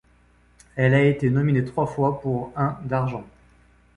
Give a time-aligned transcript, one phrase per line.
[0.75, 3.23] Elle a été nominée trois fois pour un d'argent.